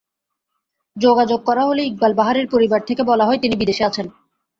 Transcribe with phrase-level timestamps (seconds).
[0.97, 4.05] যোগাযোগ করা হলে ইকবাল বাহারের পরিবার থেকে বলা হয়, তিনি বিদেশে আছেন।